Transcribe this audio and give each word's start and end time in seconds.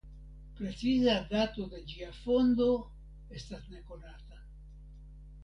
Preciza 0.59 1.17
dato 1.33 1.65
de 1.73 1.81
ĝia 1.91 2.07
fondo 2.21 2.71
estas 3.41 3.69
nekonata. 3.77 4.43